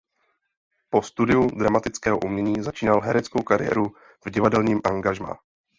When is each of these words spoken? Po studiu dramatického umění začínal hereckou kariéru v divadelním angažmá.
Po 0.89 1.01
studiu 1.01 1.47
dramatického 1.55 2.19
umění 2.19 2.63
začínal 2.63 3.01
hereckou 3.01 3.39
kariéru 3.43 3.95
v 4.25 4.29
divadelním 4.29 4.81
angažmá. 4.85 5.39